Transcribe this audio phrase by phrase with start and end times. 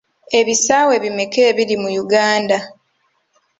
[0.39, 2.57] Ebisaawe bimeka ebiri mu Uganda?